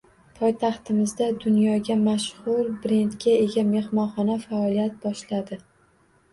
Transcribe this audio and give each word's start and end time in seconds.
Poytaxtimizda 0.37 1.27
dunyoga 1.43 1.97
mashhur 2.07 2.73
brendga 2.87 3.37
ega 3.45 3.67
mehmonxona 3.77 4.41
faoliyat 4.49 5.01
boshladi 5.07 5.65